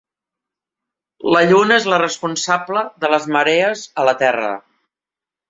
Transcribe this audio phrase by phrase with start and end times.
[1.35, 4.51] La lluna és la responsable de les marees a la terra.